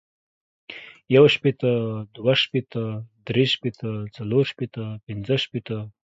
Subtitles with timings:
[1.15, 1.71] يو شپيته،
[2.15, 2.83] دوه شپيته
[3.27, 5.77] ،دري شپیته، څلور شپيته، پنځه شپيته،